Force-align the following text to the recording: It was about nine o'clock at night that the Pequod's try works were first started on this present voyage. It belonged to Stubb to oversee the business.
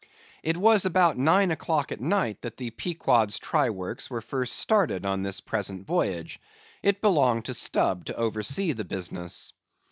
It 0.41 0.57
was 0.57 0.83
about 0.83 1.19
nine 1.19 1.51
o'clock 1.51 1.91
at 1.91 2.01
night 2.01 2.41
that 2.41 2.57
the 2.57 2.71
Pequod's 2.71 3.37
try 3.37 3.69
works 3.69 4.09
were 4.09 4.19
first 4.21 4.57
started 4.57 5.05
on 5.05 5.21
this 5.21 5.41
present 5.41 5.85
voyage. 5.85 6.39
It 6.81 7.03
belonged 7.03 7.45
to 7.45 7.53
Stubb 7.53 8.05
to 8.05 8.15
oversee 8.17 8.71
the 8.71 8.83
business. 8.83 9.53